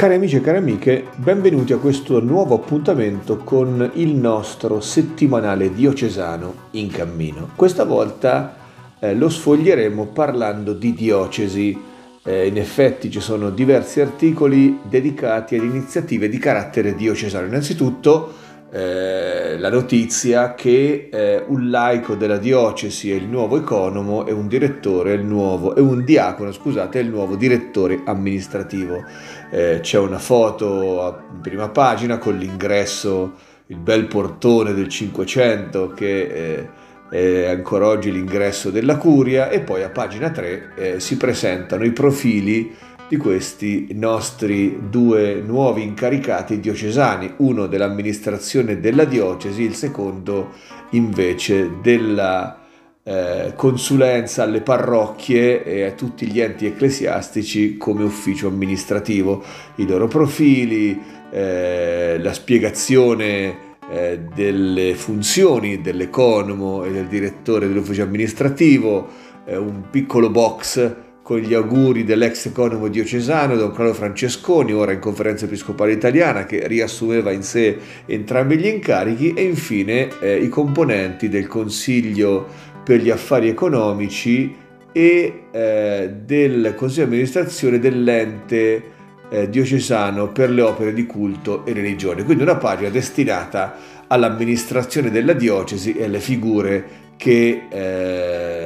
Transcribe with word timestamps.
Cari 0.00 0.14
amici 0.14 0.36
e 0.36 0.40
cari 0.40 0.56
amiche, 0.56 1.08
benvenuti 1.16 1.74
a 1.74 1.76
questo 1.76 2.20
nuovo 2.20 2.54
appuntamento 2.54 3.36
con 3.36 3.90
il 3.96 4.14
nostro 4.14 4.80
settimanale 4.80 5.74
diocesano 5.74 6.54
in 6.70 6.88
cammino. 6.88 7.50
Questa 7.54 7.84
volta 7.84 8.56
eh, 8.98 9.14
lo 9.14 9.28
sfoglieremo 9.28 10.06
parlando 10.06 10.72
di 10.72 10.94
diocesi. 10.94 11.78
Eh, 12.22 12.46
in 12.46 12.56
effetti 12.56 13.10
ci 13.10 13.20
sono 13.20 13.50
diversi 13.50 14.00
articoli 14.00 14.78
dedicati 14.88 15.56
ad 15.56 15.64
iniziative 15.64 16.30
di 16.30 16.38
carattere 16.38 16.94
diocesano. 16.94 17.46
Innanzitutto 17.46 18.32
eh, 18.72 19.58
la 19.58 19.68
notizia 19.68 20.54
che 20.54 21.08
eh, 21.10 21.42
un 21.48 21.70
laico 21.70 22.14
della 22.14 22.38
diocesi 22.38 23.10
è 23.10 23.14
il 23.14 23.26
nuovo 23.26 23.56
economo 23.56 24.26
e 24.26 24.32
un 24.32 24.46
direttore 24.46 25.12
è 25.12 25.16
il 25.16 25.24
nuovo, 25.24 25.74
e 25.74 25.80
un 25.80 26.04
diacono, 26.04 26.52
scusate, 26.52 27.00
è 27.00 27.02
il 27.02 27.08
nuovo 27.08 27.34
direttore 27.34 28.02
amministrativo. 28.04 29.04
Eh, 29.50 29.80
c'è 29.82 29.98
una 29.98 30.18
foto 30.18 31.24
in 31.32 31.40
prima 31.40 31.68
pagina 31.68 32.18
con 32.18 32.36
l'ingresso, 32.36 33.32
il 33.66 33.78
bel 33.78 34.06
portone 34.06 34.72
del 34.72 34.88
500 34.88 35.92
che 35.92 36.20
eh, 36.22 36.68
è 37.10 37.48
ancora 37.48 37.86
oggi 37.88 38.12
l'ingresso 38.12 38.70
della 38.70 38.96
curia 38.96 39.50
e 39.50 39.60
poi 39.60 39.82
a 39.82 39.90
pagina 39.90 40.30
3 40.30 40.72
eh, 40.76 41.00
si 41.00 41.16
presentano 41.16 41.84
i 41.84 41.90
profili 41.90 42.72
di 43.10 43.16
questi 43.16 43.88
nostri 43.94 44.82
due 44.88 45.42
nuovi 45.44 45.82
incaricati 45.82 46.60
diocesani, 46.60 47.34
uno 47.38 47.66
dell'amministrazione 47.66 48.78
della 48.78 49.04
diocesi, 49.04 49.62
il 49.62 49.74
secondo 49.74 50.50
invece 50.90 51.80
della 51.82 52.60
eh, 53.02 53.52
consulenza 53.56 54.44
alle 54.44 54.60
parrocchie 54.60 55.64
e 55.64 55.82
a 55.82 55.90
tutti 55.90 56.24
gli 56.28 56.40
enti 56.40 56.66
ecclesiastici 56.66 57.76
come 57.76 58.04
ufficio 58.04 58.46
amministrativo, 58.46 59.42
i 59.76 59.88
loro 59.88 60.06
profili, 60.06 60.96
eh, 61.32 62.16
la 62.22 62.32
spiegazione 62.32 63.76
eh, 63.90 64.20
delle 64.32 64.94
funzioni 64.94 65.80
dell'economo 65.80 66.84
e 66.84 66.92
del 66.92 67.08
direttore 67.08 67.66
dell'ufficio 67.66 68.04
amministrativo, 68.04 69.08
eh, 69.46 69.56
un 69.56 69.90
piccolo 69.90 70.30
box 70.30 71.08
con 71.30 71.38
gli 71.38 71.54
auguri 71.54 72.02
dell'ex 72.02 72.46
economo 72.46 72.88
diocesano 72.88 73.54
Don 73.54 73.70
Carlo 73.70 73.94
Francesconi, 73.94 74.72
ora 74.72 74.90
in 74.90 74.98
conferenza 74.98 75.44
episcopale 75.44 75.92
italiana, 75.92 76.44
che 76.44 76.66
riassumeva 76.66 77.30
in 77.30 77.44
sé 77.44 77.78
entrambi 78.06 78.56
gli 78.56 78.66
incarichi, 78.66 79.32
e 79.34 79.44
infine 79.44 80.08
eh, 80.20 80.38
i 80.38 80.48
componenti 80.48 81.28
del 81.28 81.46
Consiglio 81.46 82.48
per 82.82 83.00
gli 83.00 83.10
affari 83.10 83.48
economici 83.48 84.52
e 84.90 85.42
eh, 85.52 86.14
del 86.24 86.74
Consiglio 86.76 87.04
di 87.06 87.12
amministrazione 87.12 87.78
dell'ente 87.78 88.82
eh, 89.30 89.48
diocesano 89.48 90.32
per 90.32 90.50
le 90.50 90.62
opere 90.62 90.92
di 90.92 91.06
culto 91.06 91.64
e 91.64 91.72
religione. 91.72 92.24
Quindi 92.24 92.42
una 92.42 92.56
pagina 92.56 92.88
destinata 92.88 93.76
all'amministrazione 94.08 95.12
della 95.12 95.34
diocesi 95.34 95.92
e 95.92 96.06
alle 96.06 96.18
figure 96.18 97.08
che 97.16 97.66
eh, 97.70 98.59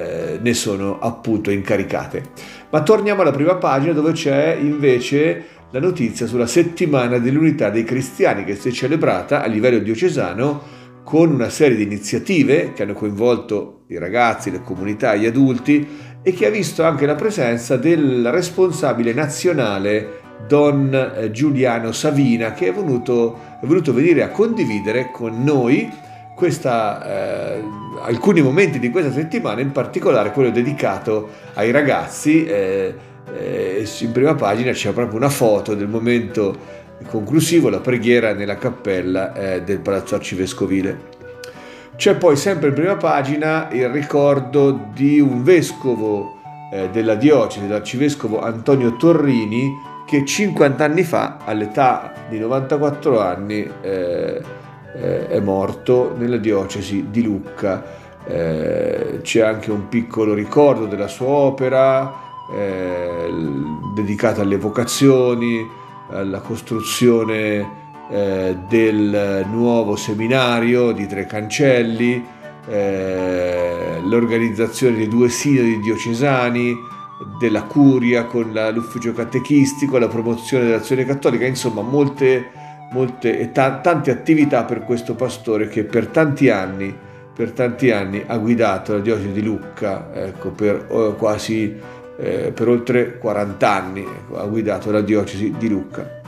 ne 0.44 0.52
sono 0.52 0.98
appunto 1.00 1.50
incaricate. 1.50 2.22
Ma 2.70 2.82
torniamo 2.82 3.22
alla 3.22 3.30
prima 3.30 3.56
pagina 3.56 3.94
dove 3.94 4.12
c'è 4.12 4.54
invece 4.60 5.46
la 5.70 5.80
notizia 5.80 6.26
sulla 6.26 6.46
settimana 6.46 7.18
dell'unità 7.18 7.70
dei 7.70 7.82
cristiani 7.82 8.44
che 8.44 8.54
si 8.54 8.68
è 8.68 8.72
celebrata 8.72 9.42
a 9.42 9.46
livello 9.46 9.78
diocesano 9.78 10.82
con 11.02 11.32
una 11.32 11.48
serie 11.48 11.76
di 11.76 11.82
iniziative 11.82 12.72
che 12.74 12.82
hanno 12.82 12.92
coinvolto 12.92 13.84
i 13.88 13.98
ragazzi, 13.98 14.50
le 14.50 14.62
comunità, 14.62 15.14
gli 15.14 15.26
adulti 15.26 15.86
e 16.22 16.32
che 16.32 16.46
ha 16.46 16.50
visto 16.50 16.84
anche 16.84 17.06
la 17.06 17.14
presenza 17.14 17.76
del 17.76 18.30
responsabile 18.30 19.12
nazionale 19.14 20.20
Don 20.46 20.94
eh, 20.94 21.30
Giuliano 21.30 21.92
Savina 21.92 22.52
che 22.52 22.68
è 22.68 22.72
venuto, 22.72 23.38
è 23.62 23.66
venuto 23.66 23.94
venire 23.94 24.22
a 24.22 24.28
condividere 24.28 25.10
con 25.10 25.42
noi 25.42 25.90
questa, 26.34 27.54
eh, 27.56 27.64
alcuni 28.02 28.42
momenti 28.42 28.78
di 28.78 28.90
questa 28.90 29.12
settimana, 29.12 29.60
in 29.60 29.72
particolare 29.72 30.32
quello 30.32 30.50
dedicato 30.50 31.30
ai 31.54 31.70
ragazzi. 31.70 32.44
Eh, 32.44 32.94
eh, 33.32 33.88
in 34.00 34.12
prima 34.12 34.34
pagina 34.34 34.72
c'è 34.72 34.92
proprio 34.92 35.16
una 35.16 35.30
foto 35.30 35.74
del 35.74 35.88
momento 35.88 36.82
conclusivo, 37.08 37.68
la 37.68 37.80
preghiera 37.80 38.34
nella 38.34 38.56
cappella 38.56 39.32
eh, 39.34 39.62
del 39.62 39.80
Palazzo 39.80 40.14
Arcivescovile. 40.16 41.12
C'è 41.96 42.16
poi 42.16 42.36
sempre 42.36 42.68
in 42.68 42.74
prima 42.74 42.96
pagina 42.96 43.68
il 43.70 43.88
ricordo 43.88 44.88
di 44.92 45.20
un 45.20 45.44
vescovo 45.44 46.40
eh, 46.72 46.90
della 46.90 47.14
diocesi, 47.14 47.68
l'arcivescovo 47.68 48.40
Antonio 48.40 48.96
Torrini, 48.96 49.70
che 50.04 50.24
50 50.24 50.84
anni 50.84 51.04
fa, 51.04 51.38
all'età 51.44 52.12
di 52.28 52.38
94 52.38 53.20
anni, 53.20 53.70
eh, 54.94 55.28
è 55.28 55.40
morto 55.40 56.14
nella 56.16 56.36
diocesi 56.36 57.06
di 57.10 57.22
Lucca. 57.22 58.02
Eh, 58.26 59.20
c'è 59.22 59.40
anche 59.40 59.70
un 59.70 59.88
piccolo 59.88 60.32
ricordo 60.32 60.86
della 60.86 61.08
sua 61.08 61.28
opera 61.28 62.12
eh, 62.52 63.30
dedicata 63.94 64.42
alle 64.42 64.56
vocazioni, 64.56 65.66
alla 66.10 66.40
costruzione 66.40 67.82
eh, 68.10 68.56
del 68.68 69.46
nuovo 69.50 69.96
seminario 69.96 70.92
di 70.92 71.06
Tre 71.06 71.26
Cancelli, 71.26 72.24
eh, 72.66 74.00
l'organizzazione 74.04 74.96
di 74.96 75.08
due 75.08 75.28
sinodi 75.28 75.80
diocesani, 75.80 76.92
della 77.38 77.62
curia 77.62 78.24
con 78.24 78.52
la, 78.52 78.70
l'ufficio 78.70 79.12
catechistico, 79.12 79.98
la 79.98 80.08
promozione 80.08 80.64
dell'azione 80.64 81.04
cattolica, 81.04 81.46
insomma 81.46 81.80
molte 81.80 82.50
molte 82.94 83.40
e 83.40 83.50
ta- 83.50 83.80
tante 83.80 84.12
attività 84.12 84.62
per 84.62 84.84
questo 84.84 85.16
pastore 85.16 85.66
che 85.66 85.82
per 85.82 86.06
tanti 86.06 86.48
anni, 86.48 86.96
per 87.34 87.50
tanti 87.50 87.90
anni 87.90 88.22
ha 88.24 88.38
guidato 88.38 88.92
la 88.92 89.00
diocesi 89.00 89.32
di 89.32 89.42
Lucca, 89.42 90.10
ecco, 90.14 90.50
per 90.50 90.86
oh, 90.88 91.14
quasi 91.14 91.76
eh, 92.16 92.52
per 92.54 92.68
oltre 92.68 93.18
40 93.18 93.68
anni 93.68 94.02
ecco, 94.02 94.38
ha 94.38 94.46
guidato 94.46 94.92
la 94.92 95.00
diocesi 95.00 95.52
di 95.58 95.68
Lucca. 95.68 96.22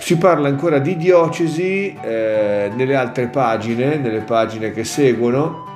Si 0.00 0.18
parla 0.18 0.48
ancora 0.48 0.80
di 0.80 0.96
diocesi 0.96 1.96
eh, 2.02 2.70
nelle 2.74 2.96
altre 2.96 3.28
pagine, 3.28 3.96
nelle 3.96 4.22
pagine 4.22 4.72
che 4.72 4.82
seguono, 4.82 5.68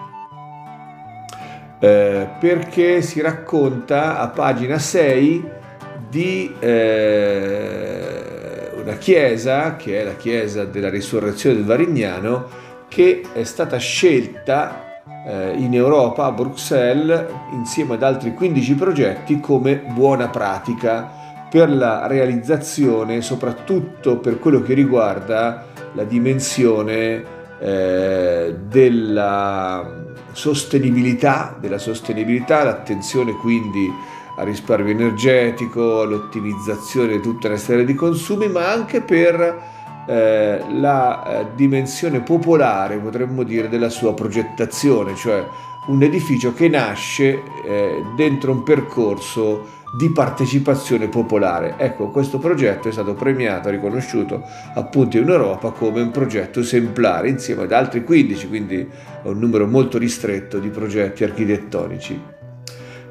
eh, 1.79 2.27
perché 2.41 3.01
si 3.01 3.21
racconta 3.21 4.19
a 4.19 4.27
pagina 4.29 4.79
6 4.79 5.51
di 6.09 6.53
eh, 6.59 8.04
una 8.85 8.97
chiesa, 8.99 9.77
che 9.77 10.03
è 10.03 10.05
la 10.05 10.15
chiesa 10.15 10.67
della 10.67 10.91
risurrezione 10.91 11.57
del 11.57 11.65
Varignano, 11.65 12.47
che 12.87 13.23
è 13.33 13.43
stata 13.45 13.79
scelta 13.79 15.01
eh, 15.27 15.55
in 15.57 15.75
Europa, 15.75 16.27
a 16.27 16.33
Bruxelles, 16.33 17.25
insieme 17.53 17.95
ad 17.95 18.03
altri 18.03 18.35
15 18.35 18.75
progetti 18.75 19.41
come 19.41 19.77
buona 19.77 20.29
pratica 20.29 21.11
per 21.51 21.71
la 21.71 22.07
realizzazione, 22.07 23.23
soprattutto 23.23 24.19
per 24.19 24.39
quello 24.39 24.61
che 24.61 24.75
riguarda 24.75 25.65
la 25.95 26.05
dimensione 26.05 27.25
eh, 27.59 28.55
della 28.69 30.03
sostenibilità, 30.33 31.57
della 31.59 31.79
sostenibilità, 31.79 32.65
l'attenzione 32.65 33.33
quindi 33.33 33.91
al 34.37 34.47
risparmio 34.47 34.93
energetico, 34.93 36.01
all'ottimizzazione 36.03 37.13
di 37.13 37.21
tutta 37.21 37.49
una 37.49 37.57
serie 37.57 37.85
di 37.85 37.95
consumi, 37.95 38.49
ma 38.49 38.71
anche 38.71 39.01
per 39.01 39.73
eh, 40.07 40.65
la 40.71 41.25
eh, 41.25 41.47
dimensione 41.55 42.21
popolare, 42.21 42.99
potremmo 42.99 43.43
dire, 43.43 43.69
della 43.69 43.89
sua 43.89 44.15
progettazione, 44.15 45.15
cioè 45.15 45.45
un 45.87 46.03
edificio 46.03 46.55
che 46.55 46.69
nasce 46.69 47.43
eh, 47.67 48.03
dentro 48.17 48.53
un 48.53 48.63
percorso 48.63 49.83
di 49.97 50.11
partecipazione 50.11 51.09
popolare. 51.09 51.75
Ecco, 51.79 52.09
questo 52.11 52.39
progetto 52.39 52.89
è 52.89 52.93
stato 52.93 53.15
premiato, 53.15 53.71
riconosciuto 53.71 54.43
appunto 54.75 55.19
in 55.19 55.29
Europa 55.29 55.71
come 55.71 56.01
un 56.01 56.11
progetto 56.11 56.61
esemplare 56.61 57.29
insieme 57.29 57.63
ad 57.63 57.73
altri 57.73 58.03
15, 58.03 58.49
quindi 58.49 58.89
un 59.23 59.39
numero 59.39 59.67
molto 59.67 59.99
ristretto 59.99 60.59
di 60.59 60.69
progetti 60.69 61.23
architettonici. 61.23 62.34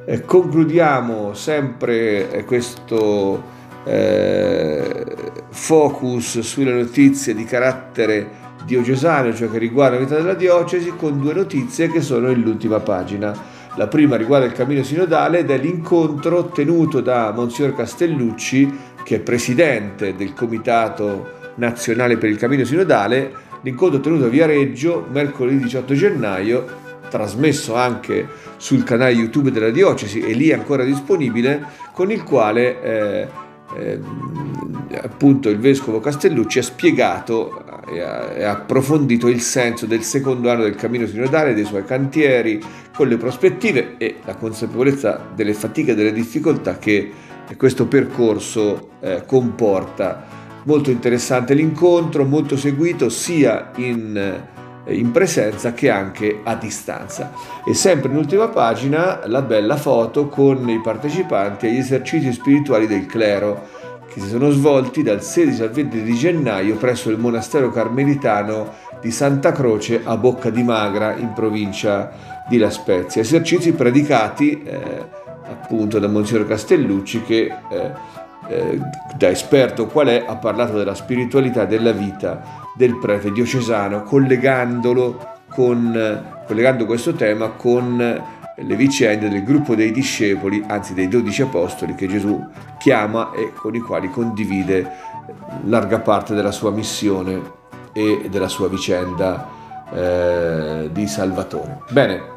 Eh, 0.06 0.26
concludiamo 0.26 1.34
sempre 1.34 2.30
eh, 2.30 2.44
questo 2.44 3.42
eh, 3.86 5.06
focus 5.50 6.40
sulle 6.40 6.74
notizie 6.74 7.34
di 7.34 7.46
carattere 7.46 8.42
diocesane, 8.66 9.34
cioè 9.34 9.50
che 9.50 9.58
riguardano 9.58 10.02
la 10.02 10.06
vita 10.06 10.20
della 10.20 10.34
diocesi, 10.34 10.92
con 10.98 11.22
due 11.22 11.34
notizie 11.34 11.90
che 11.90 12.02
sono 12.02 12.28
nell'ultima 12.28 12.82
pagina. 12.82 13.34
La 13.76 13.88
prima 13.88 14.18
riguarda 14.18 14.46
il 14.46 14.52
cammino 14.52 14.84
sinodale 14.84 15.40
ed 15.40 15.50
è 15.50 15.58
l'incontro 15.58 16.48
tenuto 16.50 17.00
da 17.00 17.32
Monsignor 17.32 17.74
Castellucci, 17.74 18.78
che 19.06 19.16
è 19.16 19.20
presidente 19.20 20.16
del 20.16 20.34
Comitato 20.34 21.42
Nazionale 21.56 22.18
per 22.18 22.30
il 22.30 22.38
Cammino 22.38 22.66
Sinodale, 22.66 23.32
l'incontro 23.62 24.02
tenuto 24.02 24.26
a 24.26 24.30
Viareggio 24.30 25.08
mercoledì 25.10 25.64
18 25.64 25.94
gennaio, 25.94 26.66
trasmesso 27.14 27.76
anche 27.76 28.28
sul 28.58 28.84
canale 28.84 29.12
YouTube 29.12 29.52
della 29.52 29.70
diocesi 29.70 30.20
e 30.20 30.34
lì 30.34 30.52
ancora 30.52 30.84
disponibile, 30.84 31.64
con 31.92 32.10
il 32.10 32.24
quale 32.24 32.82
eh, 32.82 33.28
eh, 33.78 34.00
appunto 35.00 35.50
il 35.50 35.60
vescovo 35.60 36.00
Castellucci 36.00 36.58
ha 36.58 36.64
spiegato 36.64 37.64
e 37.88 38.02
ha, 38.02 38.32
e 38.32 38.44
ha 38.44 38.52
approfondito 38.52 39.28
il 39.28 39.42
senso 39.42 39.86
del 39.86 40.02
secondo 40.02 40.50
anno 40.50 40.64
del 40.64 40.74
cammino 40.74 41.06
sinodale, 41.06 41.54
dei 41.54 41.66
suoi 41.66 41.86
cantieri, 41.86 42.60
con 42.96 43.08
le 43.08 43.18
prospettive 43.18 43.96
e 44.00 44.16
la 44.26 44.36
consapevolezza 44.36 45.24
delle 45.36 45.54
fatiche 45.54 45.92
e 45.92 45.96
delle 45.96 46.14
difficoltà 46.14 46.80
che 46.80 47.12
questo 47.56 47.86
percorso 47.86 48.90
eh, 49.02 49.22
comporta. 49.28 50.42
Molto 50.64 50.90
interessante 50.90 51.54
l'incontro, 51.54 52.26
molto 52.26 52.58
seguito 52.58 53.10
sia 53.10 53.72
in, 53.76 54.18
eh, 54.18 54.54
in 54.88 55.12
presenza 55.12 55.74
che 55.74 55.90
anche 55.90 56.42
a 56.44 56.56
distanza. 56.56 57.32
E 57.66 57.74
sempre 57.74 58.10
in 58.10 58.18
ultima 58.18 58.48
pagina 58.50 59.22
la 59.26 59.42
bella 59.42 59.78
foto 59.78 60.28
con 60.28 60.68
i 60.70 60.82
partecipanti 60.82 61.68
agli 61.68 61.78
esercizi 61.78 62.32
spirituali 62.34 62.88
del 62.88 63.06
clero 63.06 63.82
che 64.14 64.20
si 64.20 64.28
sono 64.28 64.52
svolti 64.52 65.02
dal 65.02 65.24
16 65.24 65.64
al 65.64 65.72
20 65.72 66.04
di 66.04 66.14
gennaio 66.14 66.76
presso 66.76 67.10
il 67.10 67.18
monastero 67.18 67.72
carmelitano 67.72 68.72
di 69.02 69.10
Santa 69.10 69.52
Croce 69.52 70.02
a 70.04 70.16
Bocca 70.18 70.52
di 70.52 70.62
Magra 70.62 71.16
in 71.16 71.34
provincia 71.34 72.12
di 72.48 72.58
La 72.58 72.70
Spezia. 72.70 73.22
Esercizi 73.22 73.74
predicati 73.74 74.62
eh, 74.62 75.22
appunto 75.50 75.98
da 75.98 76.08
Monsignor 76.08 76.48
Castellucci 76.48 77.24
che 77.24 77.52
eh, 77.70 77.92
eh, 78.48 78.80
da 79.16 79.30
esperto 79.30 79.88
qual 79.88 80.08
è 80.08 80.26
ha 80.28 80.36
parlato 80.36 80.78
della 80.78 80.96
spiritualità 80.96 81.66
della 81.66 81.92
vita 81.92 82.62
del 82.76 82.98
prete 82.98 83.32
diocesano 83.32 84.04
collegandolo 84.04 85.32
con, 85.50 86.44
collegando 86.48 86.86
questo 86.86 87.14
tema 87.14 87.50
con 87.50 88.22
le 88.56 88.76
vicende 88.76 89.30
del 89.30 89.44
gruppo 89.44 89.76
dei 89.76 89.92
discepoli, 89.92 90.64
anzi 90.68 90.94
dei 90.94 91.08
dodici 91.08 91.42
apostoli 91.42 91.96
che 91.96 92.08
Gesù 92.08 92.44
chiama 92.78 93.32
e 93.32 93.52
con 93.54 93.74
i 93.76 93.80
quali 93.80 94.10
condivide 94.10 94.90
larga 95.66 96.00
parte 96.00 96.34
della 96.34 96.52
sua 96.52 96.72
missione 96.72 97.42
e 97.94 98.28
della 98.30 98.48
sua 98.48 98.68
vicenda 98.68 99.48
eh, 99.92 100.90
di 100.92 101.08
Salvatore. 101.08 101.80
Bene, 101.90 102.33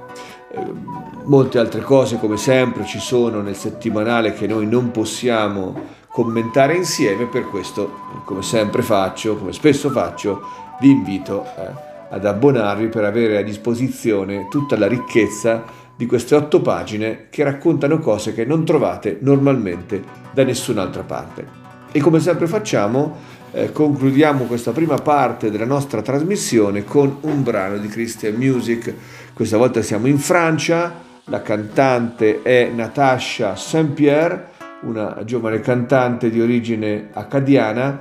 molte 1.24 1.58
altre 1.58 1.80
cose 1.80 2.18
come 2.18 2.36
sempre 2.36 2.84
ci 2.84 2.98
sono 2.98 3.40
nel 3.40 3.56
settimanale 3.56 4.32
che 4.32 4.46
noi 4.46 4.66
non 4.66 4.90
possiamo 4.90 5.94
commentare 6.08 6.74
insieme, 6.74 7.26
per 7.26 7.46
questo 7.48 8.22
come 8.24 8.42
sempre 8.42 8.82
faccio, 8.82 9.36
come 9.36 9.52
spesso 9.52 9.90
faccio, 9.90 10.42
vi 10.80 10.90
invito 10.90 11.44
eh, 11.44 11.70
ad 12.10 12.24
abbonarvi 12.24 12.88
per 12.88 13.04
avere 13.04 13.38
a 13.38 13.42
disposizione 13.42 14.48
tutta 14.48 14.78
la 14.78 14.86
ricchezza 14.86 15.64
di 15.96 16.06
queste 16.06 16.34
otto 16.34 16.60
pagine 16.60 17.26
che 17.30 17.42
raccontano 17.42 17.98
cose 17.98 18.32
che 18.34 18.44
non 18.44 18.64
trovate 18.64 19.18
normalmente 19.20 20.02
da 20.32 20.44
nessun'altra 20.44 21.02
parte. 21.02 21.64
E 21.92 22.00
come 22.00 22.20
sempre 22.20 22.46
facciamo, 22.46 23.16
eh, 23.56 23.72
concludiamo 23.72 24.44
questa 24.44 24.72
prima 24.72 24.96
parte 24.96 25.50
della 25.50 25.64
nostra 25.64 26.02
trasmissione 26.02 26.84
con 26.84 27.16
un 27.22 27.42
brano 27.42 27.78
di 27.78 27.88
Christian 27.88 28.34
Music. 28.34 28.92
Questa 29.32 29.56
volta 29.56 29.80
siamo 29.80 30.08
in 30.08 30.18
Francia, 30.18 31.02
la 31.24 31.40
cantante 31.40 32.42
è 32.42 32.68
Natasha 32.68 33.56
Saint-Pierre, 33.56 34.48
una 34.82 35.22
giovane 35.24 35.60
cantante 35.60 36.28
di 36.28 36.38
origine 36.38 37.08
accadiana 37.12 37.98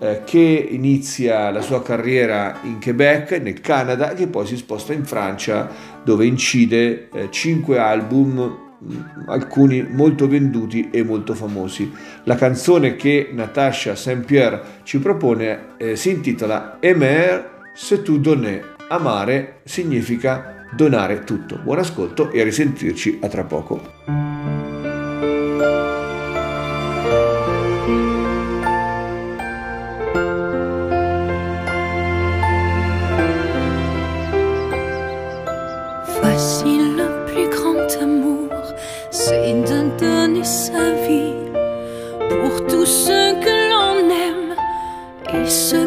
eh, 0.00 0.22
che 0.24 0.68
inizia 0.70 1.50
la 1.50 1.60
sua 1.60 1.82
carriera 1.82 2.58
in 2.64 2.80
Quebec, 2.80 3.38
nel 3.40 3.60
Canada, 3.60 4.10
e 4.10 4.16
che 4.16 4.26
poi 4.26 4.44
si 4.44 4.56
sposta 4.56 4.92
in 4.92 5.04
Francia 5.04 5.70
dove 6.02 6.26
incide 6.26 7.10
eh, 7.12 7.28
cinque 7.30 7.78
album 7.78 8.64
alcuni 9.26 9.86
molto 9.88 10.28
venduti 10.28 10.90
e 10.90 11.02
molto 11.02 11.34
famosi. 11.34 11.92
La 12.24 12.34
canzone 12.34 12.96
che 12.96 13.30
Natasha 13.32 13.94
Saint-Pierre 13.94 14.62
ci 14.82 14.98
propone 14.98 15.76
eh, 15.76 15.96
si 15.96 16.10
intitola 16.10 16.78
Aimer 16.80 17.54
c'est 17.74 18.02
tout 18.02 18.18
donner. 18.18 18.74
Amare 18.88 19.60
significa 19.64 20.66
donare 20.72 21.24
tutto. 21.24 21.60
Buon 21.62 21.78
ascolto 21.78 22.30
e 22.30 22.40
a 22.40 22.44
risentirci 22.44 23.18
a 23.22 23.28
tra 23.28 23.44
poco. 23.44 24.35
sa 40.44 40.92
vie 41.06 41.34
pour 42.28 42.66
tous 42.66 42.86
ceux 42.86 43.34
que 43.44 43.54
l'on 43.70 44.10
aime. 44.10 44.54
Et 45.34 45.48
ceux 45.48 45.85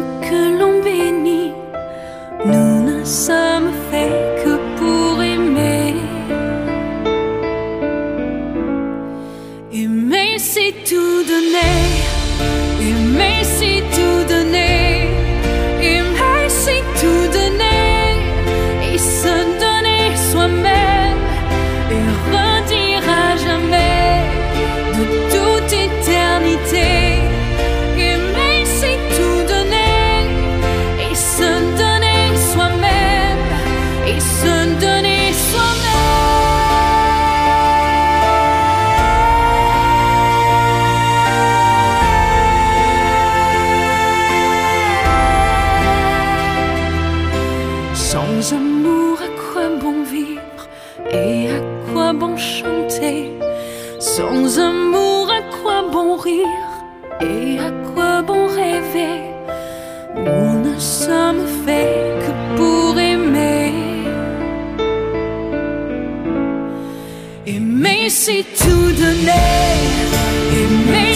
Macy 67.90 68.44
to 68.44 68.92
the 68.92 69.12
name. 69.26 71.09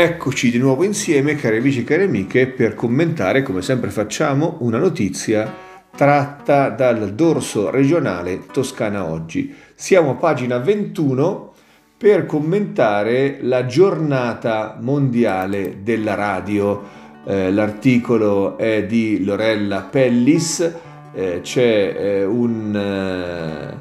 Eccoci 0.00 0.52
di 0.52 0.58
nuovo 0.58 0.84
insieme, 0.84 1.34
cari 1.34 1.56
amici 1.56 1.80
e 1.80 1.82
cari 1.82 2.04
amiche, 2.04 2.46
per 2.46 2.76
commentare, 2.76 3.42
come 3.42 3.62
sempre 3.62 3.90
facciamo, 3.90 4.58
una 4.60 4.78
notizia 4.78 5.52
tratta 5.90 6.68
dal 6.68 7.14
dorso 7.16 7.68
regionale 7.68 8.46
Toscana 8.46 9.04
Oggi. 9.06 9.52
Siamo 9.74 10.10
a 10.10 10.14
pagina 10.14 10.58
21 10.58 11.52
per 11.96 12.26
commentare 12.26 13.38
la 13.40 13.66
giornata 13.66 14.78
mondiale 14.80 15.78
della 15.82 16.14
radio. 16.14 16.80
Eh, 17.26 17.50
l'articolo 17.50 18.56
è 18.56 18.86
di 18.86 19.24
Lorella 19.24 19.80
Pellis, 19.80 20.74
eh, 21.12 21.40
c'è 21.42 21.96
eh, 21.98 22.24
un, 22.24 22.72
eh, 22.72 23.76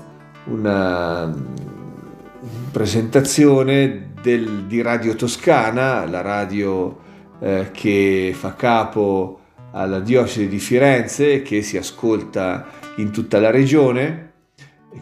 una 0.45 1.31
presentazione 2.71 4.07
del, 4.27 4.65
di 4.65 4.81
Radio 4.81 5.15
Toscana, 5.15 6.05
la 6.05 6.19
radio 6.19 7.00
eh, 7.39 7.69
che 7.72 8.34
fa 8.38 8.55
capo 8.55 9.39
alla 9.72 10.01
diocesi 10.01 10.50
di 10.50 10.60
Firenze 10.60 11.41
che 11.41 11.62
si 11.62 11.77
ascolta 11.77 12.65
in 12.98 13.12
tutta 13.12 13.39
la 13.39 13.51
regione, 13.51 14.31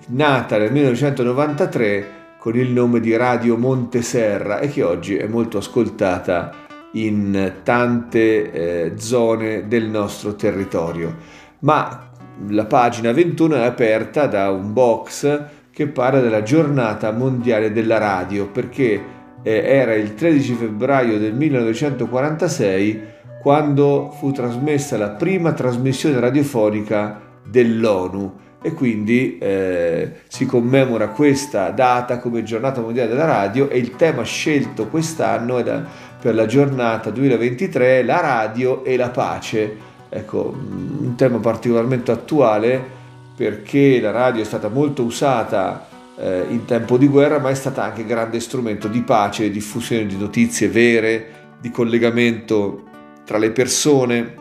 nata 0.10 0.60
nel 0.60 0.72
1993 0.72 2.10
con 2.38 2.56
il 2.56 2.70
nome 2.70 3.00
di 3.00 3.16
Radio 3.16 3.58
Monteserra 3.58 4.60
e 4.60 4.70
che 4.70 4.84
oggi 4.84 5.16
è 5.16 5.26
molto 5.26 5.58
ascoltata 5.58 6.54
in 6.92 7.54
tante 7.64 8.52
eh, 8.52 8.94
zone 8.98 9.68
del 9.68 9.90
nostro 9.90 10.36
territorio. 10.36 11.16
Ma 11.60 12.12
la 12.50 12.66
pagina 12.66 13.12
21 13.12 13.56
è 13.56 13.64
aperta 13.64 14.28
da 14.28 14.52
un 14.52 14.72
box 14.72 15.44
che 15.76 15.88
parla 15.88 16.22
della 16.22 16.42
giornata 16.42 17.12
mondiale 17.12 17.74
della 17.74 17.98
radio 17.98 18.48
perché 18.48 19.04
eh, 19.44 19.52
era 19.52 19.94
il 19.94 20.14
13 20.14 20.54
febbraio 20.54 21.20
del 21.20 21.34
1946 21.34 23.02
quando 23.42 24.10
fu 24.18 24.32
trasmessa 24.32 24.96
la 24.96 25.10
prima 25.10 25.52
trasmissione 25.52 26.18
radiofonica 26.22 27.20
dell'ONU 27.46 28.34
e 28.62 28.72
quindi 28.72 29.38
eh, 29.38 30.22
si 30.30 30.46
commemora 30.46 31.10
questa 31.10 31.72
data 31.72 32.20
come 32.20 32.44
giornata 32.44 32.80
mondiale 32.80 33.10
della 33.10 33.26
radio 33.26 33.68
e 33.68 33.78
il 33.78 33.98
tema 33.98 34.24
scelto 34.24 34.88
quest'anno 34.88 35.62
da, 35.62 35.84
per 36.22 36.36
la 36.36 36.46
giornata 36.46 37.10
2023 37.10 38.02
la 38.06 38.22
radio 38.22 38.86
e 38.86 38.96
la 38.96 39.10
pace. 39.10 39.76
Ecco, 40.08 40.56
un 40.58 41.16
tema 41.16 41.38
particolarmente 41.40 42.12
attuale 42.12 42.95
perché 43.36 44.00
la 44.00 44.12
radio 44.12 44.42
è 44.42 44.46
stata 44.46 44.70
molto 44.70 45.04
usata 45.04 45.88
eh, 46.18 46.46
in 46.50 46.66
tempo 46.66 46.98
di 46.98 47.08
guerra, 47.08 47.40
ma 47.40 47.50
è 47.50 47.56
stata 47.56 47.84
anche 47.84 48.06
grande 48.06 48.40
strumento 48.40 48.88
di 48.88 49.02
pace, 49.02 49.50
diffusione 49.50 50.06
di 50.06 50.18
notizie 50.18 50.70
vere, 50.70 51.28
di 51.60 51.70
collegamento 51.72 52.84
tra 53.26 53.38
le 53.38 53.52
persone, 53.52 54.36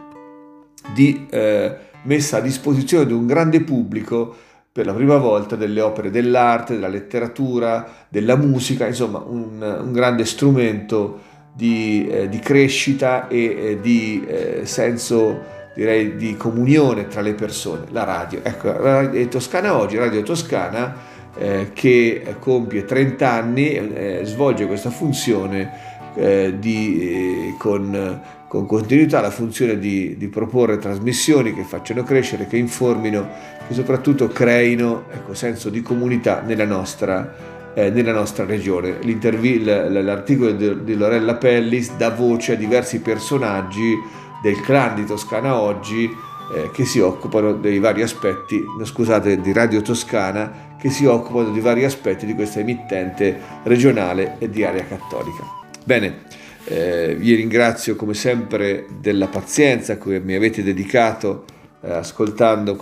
di 0.93 1.27
eh, 1.31 1.77
messa 2.03 2.39
a 2.39 2.41
disposizione 2.41 3.07
di 3.07 3.13
un 3.13 3.27
grande 3.27 3.61
pubblico 3.63 4.35
per 4.71 4.87
la 4.87 4.93
prima 4.93 5.17
volta 5.17 5.57
delle 5.57 5.81
opere 5.81 6.11
dell'arte, 6.11 6.75
della 6.75 6.89
letteratura, 6.89 8.07
della 8.09 8.37
musica, 8.37 8.87
insomma 8.87 9.25
un, 9.25 9.61
un 9.61 9.93
grande 9.93 10.25
strumento 10.25 11.21
di, 11.53 12.07
eh, 12.09 12.29
di 12.29 12.39
crescita 12.41 13.29
e 13.29 13.45
eh, 13.45 13.81
di 13.81 14.25
eh, 14.27 14.61
senso 14.65 15.53
direi 15.75 16.17
di 16.17 16.37
comunione 16.37 17.09
tra 17.09 17.21
le 17.21 17.35
persone, 17.35 17.87
la 17.91 18.05
radio. 18.05 18.41
Ecco, 18.43 18.73
radio 18.81 19.27
Toscana 19.29 19.77
oggi, 19.77 19.97
Radio 19.97 20.23
Toscana, 20.23 20.95
eh, 21.37 21.71
che 21.73 22.37
compie 22.39 22.85
30 22.85 23.31
anni, 23.31 23.73
eh, 23.73 24.21
svolge 24.23 24.67
questa 24.67 24.91
funzione 24.91 25.93
eh, 26.15 26.55
di, 26.59 27.01
eh, 27.01 27.55
con, 27.59 28.21
con, 28.47 28.67
continuità, 28.67 29.21
la 29.21 29.31
funzione 29.31 29.79
di, 29.79 30.17
di, 30.17 30.29
proporre 30.29 30.79
trasmissioni 30.79 31.53
che 31.53 31.65
facciano 31.65 32.05
crescere, 32.05 32.47
che 32.47 32.57
informino, 32.57 33.29
che 33.67 33.75
soprattutto 33.75 34.29
creino 34.29 35.07
ecco, 35.13 35.35
senso 35.35 35.71
di 35.71 35.83
comunità 35.83 36.41
nella 36.41 36.65
nostra, 36.65 37.35
eh, 37.75 37.91
nella 37.91 38.13
nostra 38.13 38.45
regione. 38.45 38.99
L'articolo 39.03 40.53
di 40.53 40.95
Lorella 40.95 41.35
Pellis 41.35 41.97
dà 41.97 42.11
voce 42.11 42.53
a 42.53 42.57
diversi 42.57 43.01
personaggi 43.01 44.23
del 44.45 44.61
clan 44.61 44.95
di 44.95 45.07
Toscana 45.07 45.59
oggi 45.59 46.05
eh, 46.05 46.71
che 46.71 46.85
si 46.85 47.01
occupano 47.01 47.55
dei 47.55 47.79
vari 47.79 48.03
aspetti, 48.03 48.63
scusate, 48.83 49.41
di 49.41 49.55
Radio 49.55 49.81
Toscana 49.81 50.77
che 50.79 50.91
si 50.91 51.07
occupano 51.07 51.49
di 51.49 51.61
vari 51.61 51.83
aspetti 51.83 52.27
di 52.27 52.35
questa 52.35 52.61
emittente 52.61 53.41
regionale 53.63 54.37
e 54.39 54.51
di 54.51 54.63
area 54.63 54.85
cattolica. 54.85 55.45
Bene, 55.83 56.25
eh, 56.67 57.17
vi 57.19 57.33
ringrazio 57.35 57.97
come 57.97 58.13
sempre 58.13 58.85
della 59.01 59.29
pazienza 59.29 59.97
che 59.97 60.21
mi 60.21 60.35
avete 60.35 60.63
dedicato 60.63 61.47
eh, 61.81 61.91
ascoltando 61.91 62.77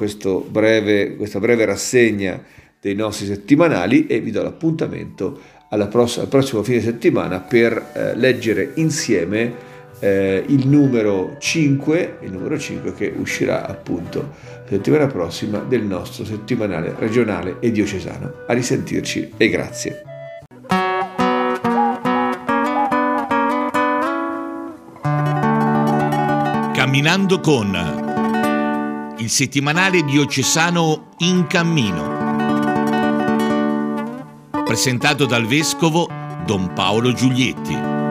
breve, 0.49 1.15
questa 1.15 1.39
breve 1.39 1.65
rassegna 1.65 2.43
dei 2.81 2.97
nostri 2.97 3.27
settimanali 3.27 4.09
e 4.09 4.19
vi 4.19 4.33
do 4.33 4.43
l'appuntamento 4.43 5.39
pross- 5.89 6.19
al 6.19 6.27
prossimo 6.27 6.65
fine 6.65 6.81
settimana 6.81 7.39
per 7.39 7.93
eh, 7.95 8.17
leggere 8.17 8.73
insieme 8.75 9.71
eh, 10.03 10.45
il 10.49 10.67
numero 10.67 11.37
5, 11.39 12.19
il 12.23 12.33
numero 12.33 12.59
5 12.59 12.93
che 12.93 13.15
uscirà 13.17 13.65
appunto 13.67 14.35
settimana 14.69 15.07
prossima 15.07 15.59
del 15.59 15.83
nostro 15.83 16.25
settimanale 16.25 16.95
regionale 16.99 17.59
e 17.61 17.71
diocesano. 17.71 18.33
A 18.49 18.53
risentirci 18.53 19.35
e 19.37 19.49
grazie. 19.49 20.03
Camminando 26.73 27.39
con 27.39 29.15
il 29.19 29.31
settimanale 29.31 30.03
diocesano 30.03 31.11
In 31.19 31.47
Cammino. 31.47 32.21
Presentato 34.65 35.27
dal 35.27 35.47
vescovo 35.47 36.09
Don 36.45 36.73
Paolo 36.73 37.13
Giulietti. 37.13 38.02